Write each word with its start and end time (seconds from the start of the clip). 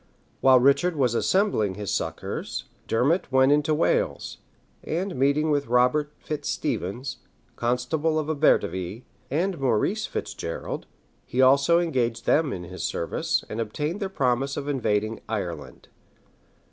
While 0.39 0.59
Richard 0.59 0.95
was 0.95 1.13
assembling 1.13 1.75
his 1.75 1.93
succors, 1.93 2.63
Dermot 2.87 3.31
went 3.31 3.51
into 3.51 3.75
Wales; 3.75 4.39
and 4.83 5.15
meeting 5.15 5.51
with 5.51 5.67
Robert 5.67 6.11
Fitz 6.17 6.49
Stephens, 6.49 7.17
constable 7.55 8.17
of 8.17 8.27
Abertivi, 8.27 9.03
and 9.29 9.59
Maurice 9.59 10.07
Fitz 10.07 10.33
Gerald 10.33 10.87
he 11.23 11.39
also 11.39 11.77
engaged 11.79 12.25
them 12.25 12.51
in 12.51 12.63
his 12.63 12.81
service, 12.81 13.45
and 13.47 13.61
obtained 13.61 13.99
their 13.99 14.09
promise 14.09 14.57
of 14.57 14.67
invading 14.67 15.19
Ireland. 15.29 15.87